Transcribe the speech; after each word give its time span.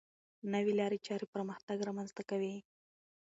نوې 0.53 0.73
لارې 0.79 0.97
چارې 1.07 1.25
پرمختګ 1.33 1.77
رامنځته 1.87 2.23
کوي. 2.29 2.55